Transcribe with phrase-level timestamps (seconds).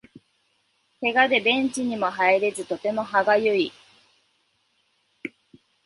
[0.99, 3.71] ケガでベンチにも入れずとても歯がゆい